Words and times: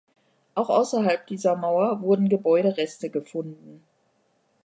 Auch 0.55 0.69
außerhalb 0.71 1.27
dieser 1.27 1.55
Mauer 1.55 2.01
wurden 2.01 2.27
Gebäudereste 2.27 3.11
gefunden. 3.11 3.83